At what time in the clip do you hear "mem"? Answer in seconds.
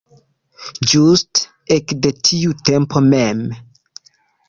3.15-3.49